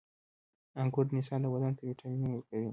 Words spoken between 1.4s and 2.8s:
بدن ته ویټامینونه ورکوي.